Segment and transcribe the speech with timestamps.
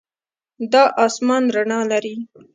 [0.71, 2.15] دا آسمان رڼا لري.